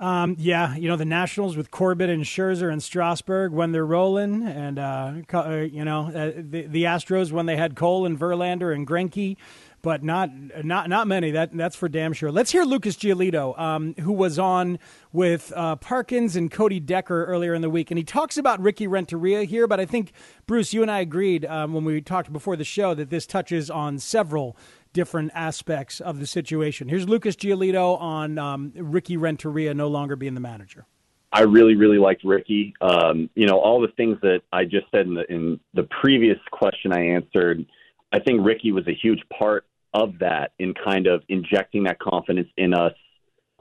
[0.00, 4.42] Um, yeah, you know the Nationals with Corbin and Scherzer and Strasburg when they're rolling,
[4.42, 8.74] and uh, uh you know uh, the, the Astros when they had Cole and Verlander
[8.74, 9.36] and Greinke
[9.84, 10.30] but not
[10.64, 11.30] not not many.
[11.30, 12.32] That that's for damn sure.
[12.32, 14.78] Let's hear Lucas Giolito, um, who was on
[15.12, 18.86] with uh, Parkins and Cody Decker earlier in the week, and he talks about Ricky
[18.86, 19.68] Renteria here.
[19.68, 20.12] But I think
[20.46, 23.70] Bruce, you and I agreed um, when we talked before the show that this touches
[23.70, 24.56] on several
[24.94, 26.88] different aspects of the situation.
[26.88, 30.86] Here's Lucas Giolito on um, Ricky Renteria no longer being the manager.
[31.30, 32.72] I really, really liked Ricky.
[32.80, 36.38] Um, you know, all the things that I just said in the, in the previous
[36.52, 37.66] question I answered.
[38.12, 42.48] I think Ricky was a huge part of that in kind of injecting that confidence
[42.56, 42.92] in us,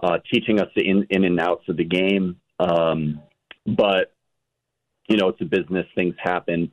[0.02, 2.38] uh, teaching us the in, in and outs of the game.
[2.60, 3.22] Um,
[3.66, 4.14] but
[5.08, 6.72] you know, it's a business; things happen.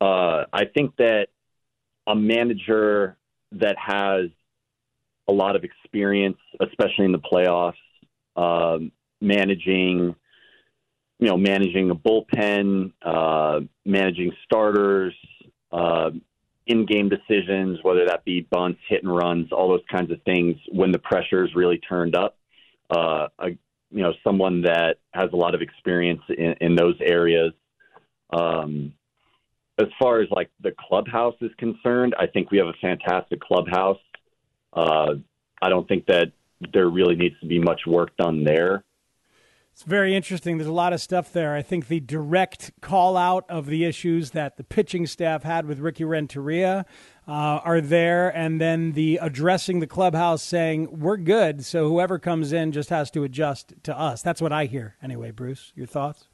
[0.00, 1.28] Uh, I think that
[2.06, 3.16] a manager
[3.52, 4.30] that has
[5.28, 7.74] a lot of experience, especially in the playoffs,
[8.36, 10.14] um, managing,
[11.18, 15.14] you know, managing a bullpen, uh, managing starters,
[15.72, 16.10] uh,
[16.66, 20.92] in-game decisions, whether that be bunts, hit and runs, all those kinds of things when
[20.92, 22.36] the pressure is really turned up.
[22.90, 23.48] Uh, a,
[23.90, 27.52] you know, someone that has a lot of experience in, in those areas.
[28.32, 28.92] Um,
[29.78, 34.00] as far as like the clubhouse is concerned, I think we have a fantastic clubhouse.
[34.72, 35.14] Uh,
[35.62, 36.32] I don't think that
[36.72, 38.84] there really needs to be much work done there.
[39.76, 40.56] It's very interesting.
[40.56, 41.54] There's a lot of stuff there.
[41.54, 45.80] I think the direct call out of the issues that the pitching staff had with
[45.80, 46.86] Ricky Renteria
[47.28, 52.54] uh, are there, and then the addressing the clubhouse saying we're good, so whoever comes
[52.54, 54.22] in just has to adjust to us.
[54.22, 55.30] That's what I hear anyway.
[55.30, 56.26] Bruce, your thoughts?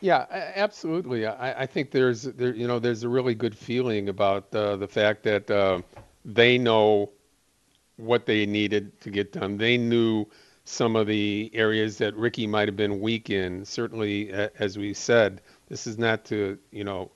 [0.00, 1.26] Yeah, absolutely.
[1.26, 4.88] I, I think there's there you know there's a really good feeling about uh, the
[4.88, 5.82] fact that uh,
[6.24, 7.10] they know
[7.98, 9.58] what they needed to get done.
[9.58, 10.24] They knew
[10.70, 13.64] some of the areas that Ricky might have been weak in.
[13.64, 17.10] Certainly, as we said, this is not to you know,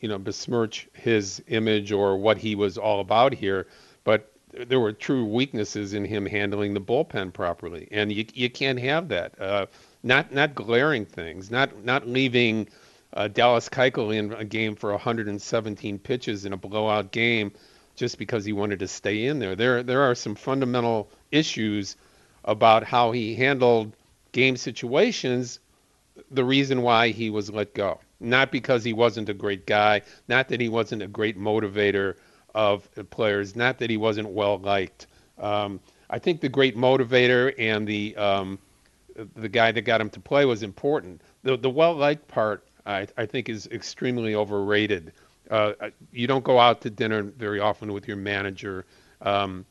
[0.00, 3.66] you know, besmirch his image or what he was all about here,
[4.04, 8.78] but there were true weaknesses in him handling the bullpen properly, and you you can't
[8.78, 9.40] have that.
[9.40, 9.66] Uh,
[10.02, 12.68] not not glaring things, not not leaving
[13.14, 17.50] uh, Dallas Keuchel in a game for 117 pitches in a blowout game
[17.96, 19.56] just because he wanted to stay in there.
[19.56, 21.96] There there are some fundamental issues
[22.48, 23.92] about how he handled
[24.32, 25.60] game situations,
[26.30, 28.00] the reason why he was let go.
[28.20, 32.14] Not because he wasn't a great guy, not that he wasn't a great motivator
[32.54, 35.06] of players, not that he wasn't well liked.
[35.38, 38.58] Um, I think the great motivator and the um,
[39.36, 41.20] the guy that got him to play was important.
[41.42, 45.12] The the well liked part, I, I think, is extremely overrated.
[45.50, 45.72] Uh,
[46.12, 48.86] you don't go out to dinner very often with your manager.
[49.20, 49.66] Um,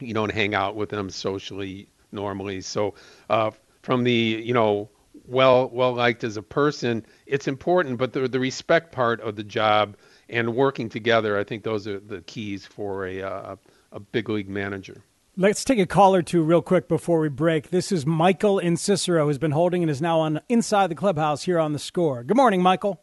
[0.00, 2.60] you don't hang out with them socially normally.
[2.60, 2.94] So
[3.30, 3.50] uh,
[3.82, 4.88] from the you know
[5.26, 7.98] well well liked as a person, it's important.
[7.98, 9.96] But the the respect part of the job
[10.28, 13.56] and working together, I think those are the keys for a uh,
[13.92, 15.02] a big league manager.
[15.36, 17.70] Let's take a call or two real quick before we break.
[17.70, 21.44] This is Michael in Cicero, who's been holding and is now on inside the clubhouse
[21.44, 22.24] here on the score.
[22.24, 23.00] Good morning, Michael.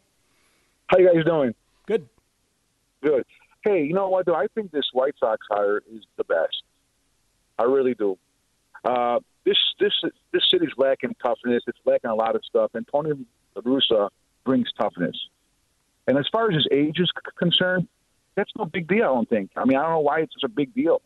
[0.88, 1.54] How you guys doing?
[1.86, 2.06] Good.
[3.02, 3.24] Good.
[3.62, 4.26] Hey, you know what?
[4.26, 6.62] Though I think this White Sox hire is the best.
[7.58, 8.18] I really do.
[8.86, 9.92] Uh, this this
[10.32, 11.62] this city's lacking toughness.
[11.66, 13.12] It's lacking a lot of stuff, and Tony
[13.56, 14.10] Russa
[14.44, 15.16] brings toughness.
[16.06, 17.88] And as far as his age is c- concerned,
[18.36, 19.02] that's no big deal.
[19.02, 19.50] I don't think.
[19.56, 21.02] I mean, I don't know why it's such a big deal.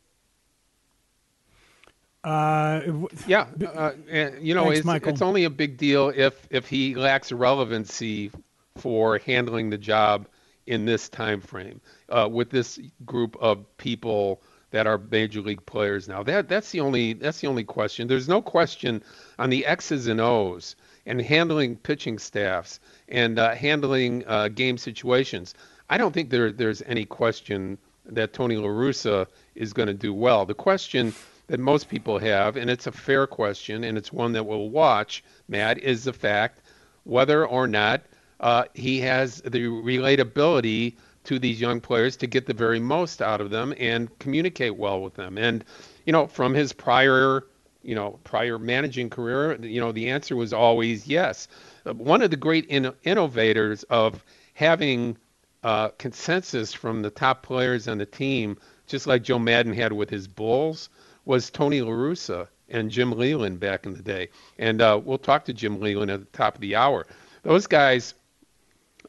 [2.23, 2.83] Uh,
[3.27, 3.93] yeah, uh,
[4.39, 8.31] you know, Thanks, it's, it's only a big deal if if he lacks relevancy
[8.77, 10.27] for handling the job
[10.67, 16.09] in this time frame uh, with this group of people that are major league players
[16.09, 16.23] now.
[16.23, 18.09] That that's the only that's the only question.
[18.09, 19.03] There's no question
[19.39, 25.55] on the X's and O's and handling pitching staffs and uh, handling uh, game situations.
[25.89, 30.15] I don't think there there's any question that Tony La Russa is going to do
[30.15, 30.47] well.
[30.47, 31.13] The question
[31.49, 35.25] that most people have, and it's a fair question, and it's one that we'll watch,
[35.49, 36.61] Matt, is the fact
[37.05, 38.03] whether or not
[38.39, 43.41] uh, he has the relatability to these young players to get the very most out
[43.41, 45.39] of them and communicate well with them.
[45.39, 45.65] And
[46.07, 47.45] you know, from his prior
[47.83, 51.49] you know prior managing career, you know, the answer was always yes.
[51.85, 55.17] One of the great in- innovators of having
[55.63, 60.11] uh, consensus from the top players on the team, just like Joe Maddon had with
[60.11, 60.89] his Bulls,
[61.25, 64.29] was Tony La Russa and Jim Leyland back in the day.
[64.59, 67.07] And uh, we'll talk to Jim Leyland at the top of the hour.
[67.43, 68.15] Those guys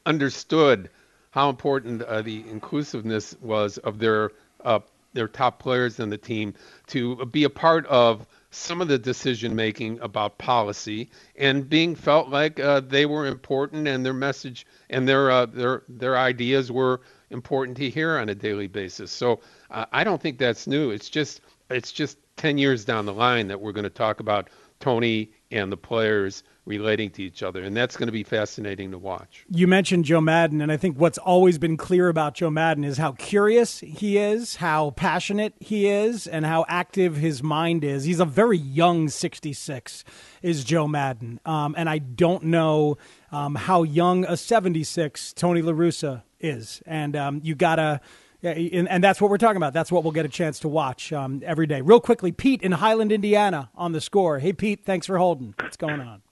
[0.05, 0.89] understood
[1.31, 4.31] how important uh, the inclusiveness was of their
[4.63, 4.79] uh,
[5.13, 6.53] their top players in the team
[6.87, 12.29] to be a part of some of the decision making about policy and being felt
[12.29, 17.01] like uh, they were important and their message and their uh, their their ideas were
[17.29, 19.11] important to hear on a daily basis.
[19.11, 19.39] So
[19.69, 20.91] uh, I don't think that's new.
[20.91, 24.49] It's just it's just 10 years down the line that we're going to talk about
[24.79, 27.63] Tony and the players relating to each other.
[27.63, 29.45] And that's going to be fascinating to watch.
[29.49, 32.97] You mentioned Joe Maddon, and I think what's always been clear about Joe Maddon is
[32.97, 38.03] how curious he is, how passionate he is, and how active his mind is.
[38.03, 40.03] He's a very young 66,
[40.43, 41.39] is Joe Maddon.
[41.45, 42.97] Um, and I don't know
[43.31, 46.83] um, how young a 76 Tony La Russa is.
[46.85, 48.01] And um, you got to.
[48.41, 49.71] Yeah, and, and, that's what we're talking about.
[49.71, 51.81] That's what we'll get a chance to watch um, every day.
[51.81, 54.39] Real quickly, Pete in Highland, Indiana, on the score.
[54.39, 55.53] Hey, Pete, thanks for holding.
[55.59, 56.23] What's going on?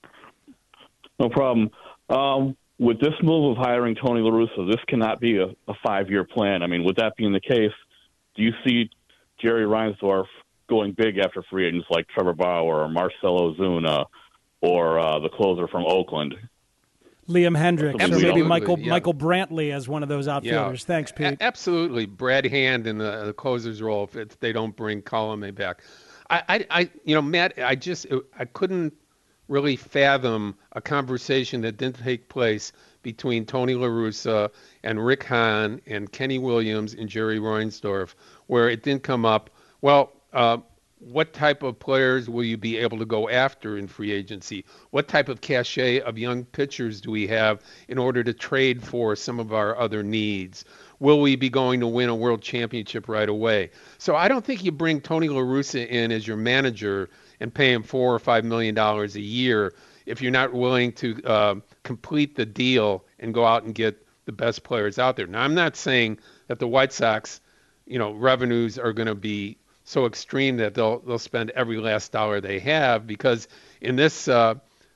[1.19, 1.69] No problem.
[2.09, 6.23] Um, with this move of hiring Tony La Russa, this cannot be a, a five-year
[6.23, 6.63] plan.
[6.63, 7.73] I mean, with that being the case,
[8.35, 8.89] do you see
[9.41, 10.25] Jerry Reinsdorf
[10.69, 14.05] going big after free agents like Trevor Bauer or Marcell Ozuna
[14.61, 16.35] or uh, the closer from Oakland?
[17.27, 18.89] Liam Hendriks, or maybe Michael yeah.
[18.89, 20.81] Michael Brantley as one of those outfielders.
[20.81, 20.87] Yeah.
[20.87, 21.27] Thanks, Pete.
[21.39, 25.53] A- absolutely, Brad Hand in the, the closer's role if, if they don't bring Colome
[25.53, 25.83] back.
[26.31, 28.07] I, I, I, you know, Matt, I just
[28.37, 28.93] I couldn't
[29.49, 32.71] really fathom a conversation that didn't take place
[33.01, 34.49] between Tony La Russa
[34.83, 38.13] and Rick Hahn and Kenny Williams and Jerry Reinsdorf,
[38.47, 39.49] where it didn't come up.
[39.81, 40.57] Well, uh,
[40.99, 44.65] what type of players will you be able to go after in free agency?
[44.91, 49.15] What type of cachet of young pitchers do we have in order to trade for
[49.15, 50.65] some of our other needs?
[50.99, 53.71] Will we be going to win a world championship right away?
[53.97, 57.09] So I don't think you bring Tony La Russa in as your manager
[57.39, 59.73] and pay him four or five million dollars a year
[60.05, 64.31] if you're not willing to uh, complete the deal and go out and get the
[64.31, 65.27] best players out there.
[65.27, 67.41] Now I'm not saying that the White Sox,
[67.85, 72.11] you know, revenues are going to be so extreme that they'll they'll spend every last
[72.11, 73.47] dollar they have because
[73.81, 74.55] in this uh,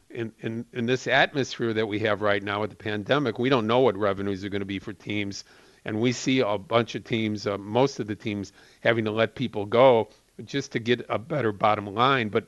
[0.09, 3.65] in, in in this atmosphere that we have right now with the pandemic, we don't
[3.67, 5.45] know what revenues are going to be for teams,
[5.85, 9.33] and we see a bunch of teams, uh, most of the teams, having to let
[9.33, 10.09] people go
[10.45, 12.29] just to get a better bottom line.
[12.29, 12.45] But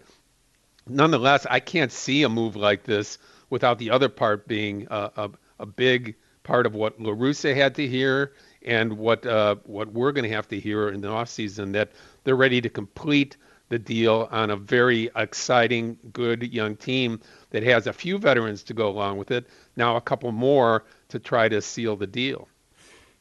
[0.88, 3.18] nonetheless, I can't see a move like this
[3.50, 5.30] without the other part being a, a,
[5.60, 8.34] a big part of what La Russa had to hear
[8.66, 11.92] and what uh, what we're going to have to hear in the offseason that
[12.24, 13.38] they're ready to complete
[13.70, 17.20] the deal on a very exciting, good young team
[17.50, 19.48] that has a few veterans to go along with it.
[19.76, 22.48] Now a couple more to try to seal the deal.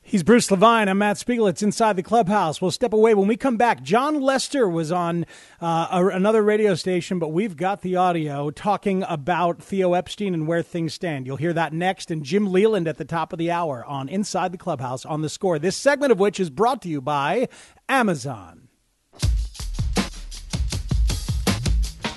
[0.07, 0.91] He's Bruce Levine.
[0.91, 1.47] I'm Matt Spiegel.
[1.47, 2.61] It's inside the clubhouse.
[2.61, 3.83] We'll step away when we come back.
[3.83, 5.25] Jon Lester was on
[5.63, 10.47] uh, a, another radio station, but we've got the audio talking about Theo Epstein and
[10.47, 11.27] where things stand.
[11.27, 14.53] You'll hear that next, and Jim Leyland at the top of the hour on Inside
[14.53, 15.59] the Clubhouse on the score.
[15.59, 17.49] This segment of which is brought to you by
[17.89, 18.69] Amazon.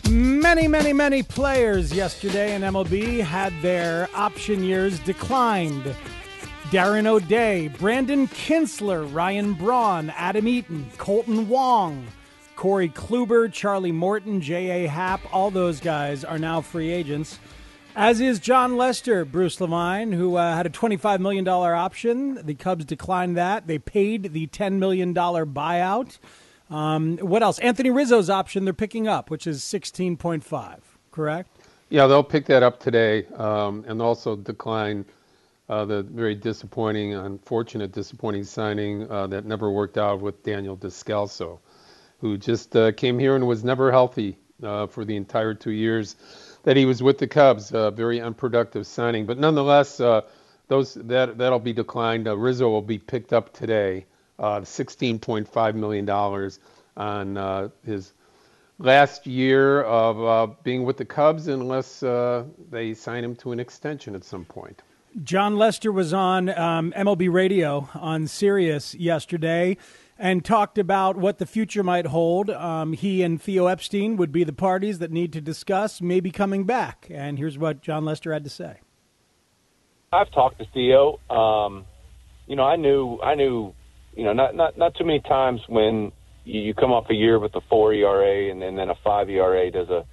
[0.09, 5.95] Many, many, many players yesterday in MLB had their option years declined.
[6.71, 12.05] Darren O'Day, Brandon Kintzler, Ryan Braun, Adam Eaton, Kolten Wong,
[12.57, 14.85] Corey Kluber, Charlie Morton, J.A.
[14.85, 17.39] Happ, all those guys are now free agents.
[17.95, 22.45] As is Jon Lester, Bruce Levine, who uh, had a $25 million option.
[22.45, 23.67] The Cubs declined that.
[23.67, 26.17] They paid the $10 million buyout.
[26.69, 27.59] Um, what else?
[27.59, 30.79] Anthony Rizzo's option they're picking up, which is 16.5,
[31.11, 31.49] correct?
[31.87, 35.05] Yeah, they'll pick that up today um, and also decline
[35.69, 41.59] uh, the very disappointing, unfortunate, disappointing signing uh, that never worked out with Daniel Descalso,
[42.19, 46.15] who just uh, came here and was never healthy uh, for the entire two years
[46.63, 47.69] that he was with the Cubs.
[47.69, 50.21] very unproductive signing, but nonetheless, uh,
[50.67, 52.27] those that that'll be declined.
[52.27, 54.05] Uh, Rizzo will be picked up today
[54.39, 56.09] uh, $16.5 million
[56.97, 58.13] on uh, his
[58.79, 61.99] last year of being with the Cubs unless
[62.69, 64.81] they sign him to an extension at some point.
[65.23, 69.77] Jon Lester was on um, MLB Radio on Sirius yesterday
[70.19, 72.49] and talked about what the future might hold.
[72.49, 76.65] Um, he and Theo Epstein would be the parties that need to discuss maybe coming
[76.65, 77.07] back.
[77.09, 78.79] And here's what Jon Lester had to say.
[80.11, 81.19] I've talked to Theo.
[81.29, 81.85] Um,
[82.47, 83.73] you know, I knew I knew
[84.17, 86.11] you know, not not not too many times when
[86.43, 89.29] you, you come off a year with a four ERA and, and then a five
[89.29, 90.05] ERA does a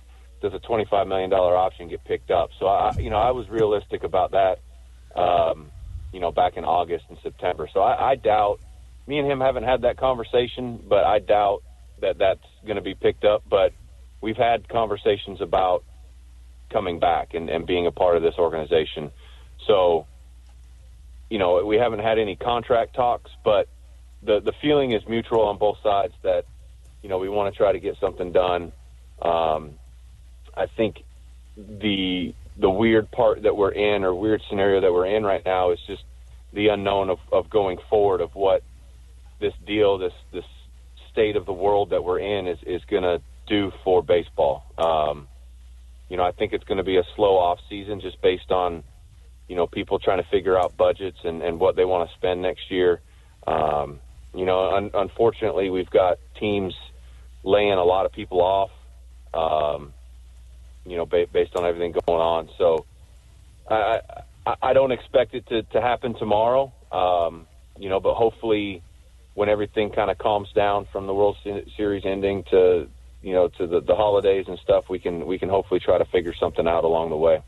[0.42, 2.50] does a twenty five million dollar option get picked up.
[2.60, 4.58] So I, you know, I was realistic about that.
[5.14, 5.70] Um,
[6.12, 7.68] you know, back in August and September.
[7.72, 8.60] So I, I doubt
[9.06, 11.62] me and him haven't had that conversation, but I doubt
[12.00, 13.42] that that's going to be picked up.
[13.48, 13.72] But
[14.20, 15.84] we've had conversations about
[16.70, 19.10] coming back and, and being a part of this organization.
[19.66, 20.06] So,
[21.30, 23.68] you know, we haven't had any contract talks, but
[24.22, 26.46] the the feeling is mutual on both sides that
[27.02, 28.72] you know we want to try to get something done.
[29.20, 29.72] Um,
[30.56, 31.02] I think
[31.56, 35.72] the the weird part that we're in or weird scenario that we're in right now
[35.72, 36.04] is just
[36.52, 38.62] the unknown of, of going forward of what
[39.40, 40.44] this deal, this this
[41.10, 44.64] state of the world that we're in is is going to do for baseball.
[44.78, 45.28] Um,
[46.08, 48.84] you know, I think it's going to be a slow off season just based on
[49.48, 52.42] you know people trying to figure out budgets and, and what they want to spend
[52.42, 53.00] next year.
[53.46, 54.00] Um,
[54.34, 56.74] you know, un- unfortunately, we've got teams
[57.42, 58.70] laying a lot of people off,
[59.32, 59.92] um,
[60.84, 62.48] you know, ba- based on everything going on.
[62.58, 62.84] So
[63.70, 64.00] I,
[64.46, 67.46] I, I don't expect it to, to happen tomorrow, um,
[67.78, 68.82] you know, but hopefully
[69.34, 71.36] when everything kind of calms down from the World
[71.76, 72.88] Series ending to,
[73.22, 76.04] you know, to the, the holidays and stuff, we can we can hopefully try to
[76.04, 77.42] figure something out along the way.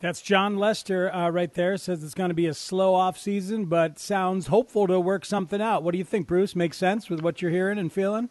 [0.00, 1.76] That's Jon Lester uh, right there.
[1.76, 5.62] Says it's going to be a slow off season, but sounds hopeful to work something
[5.62, 5.84] out.
[5.84, 6.56] What do you think, Bruce?
[6.56, 8.28] Makes sense with what you're hearing and feeling?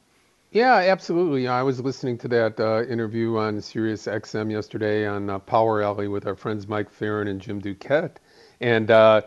[0.52, 1.48] Yeah, absolutely.
[1.48, 6.10] I was listening to that uh, interview on Sirius XM yesterday on uh, Power Alley
[6.10, 8.18] with our friends Mike Ferrin and Jim Duquette,
[8.60, 9.22] and uh,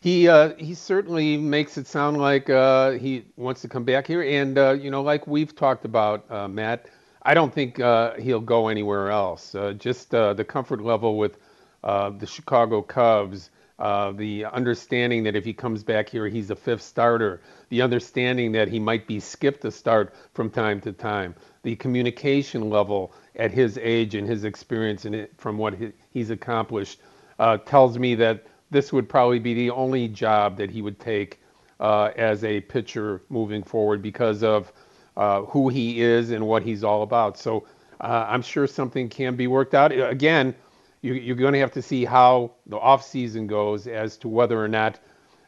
[0.00, 4.22] he uh, he certainly makes it sound like uh, he wants to come back here.
[4.22, 6.86] And you know, like we've talked about, Matt,
[7.22, 9.54] I don't think uh, he'll go anywhere else.
[9.54, 11.38] Uh, just uh, the comfort level with
[11.82, 16.56] uh, the Chicago Cubs, uh, the understanding that if he comes back here, he's a
[16.56, 21.34] fifth starter, the understanding that he might be skipped a start from time to time,
[21.62, 27.00] the communication level at his age and his experience and from what he, he's accomplished
[27.38, 31.40] uh, tells me that this would probably be the only job that he would take
[31.80, 34.72] uh, as a pitcher moving forward because of
[35.16, 37.38] uh, who he is and what he's all about.
[37.38, 37.66] So
[38.00, 39.92] uh, I'm sure something can be worked out.
[39.92, 40.54] Again,
[41.00, 44.68] you, you're going to have to see how the offseason goes as to whether or
[44.68, 44.98] not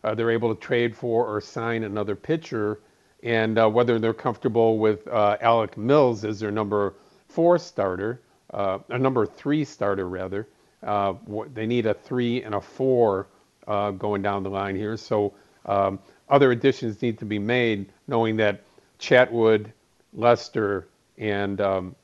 [0.05, 2.81] uh, they're able to trade for or sign another pitcher
[3.23, 6.95] and uh, whether they're comfortable with uh, Alec Mills as their number
[7.29, 8.23] four starter,
[8.55, 10.49] uh, a number three starter rather.
[10.83, 11.15] Uh,
[11.53, 13.27] they need a three and a four
[13.69, 14.97] uh, going down the line here.
[14.97, 15.35] So
[15.67, 15.99] um,
[16.29, 18.63] other additions need to be made, knowing that
[18.99, 19.73] Chatwood,
[20.15, 20.89] Lester,
[21.19, 21.95] and um,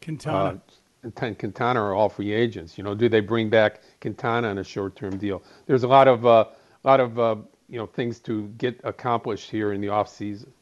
[0.00, 0.60] Quintana.
[1.06, 2.76] Uh, Quintana are all free agents.
[2.76, 5.42] You know, do they bring back Quintana on a short-term deal?
[5.66, 6.46] There's a lot of uh,
[6.84, 7.36] lot of uh,
[7.68, 10.52] you know things to get accomplished here in the off season.